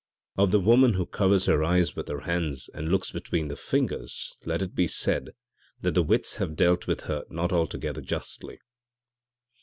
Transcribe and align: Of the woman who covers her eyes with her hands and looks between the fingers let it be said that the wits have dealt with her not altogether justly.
Of 0.35 0.49
the 0.49 0.59
woman 0.59 0.93
who 0.93 1.05
covers 1.05 1.45
her 1.45 1.63
eyes 1.63 1.95
with 1.95 2.07
her 2.07 2.21
hands 2.21 2.71
and 2.73 2.89
looks 2.89 3.11
between 3.11 3.49
the 3.49 3.55
fingers 3.55 4.35
let 4.45 4.63
it 4.63 4.73
be 4.73 4.87
said 4.87 5.35
that 5.81 5.91
the 5.93 6.01
wits 6.01 6.37
have 6.37 6.55
dealt 6.55 6.87
with 6.87 7.01
her 7.01 7.23
not 7.29 7.53
altogether 7.53 8.01
justly. 8.01 8.57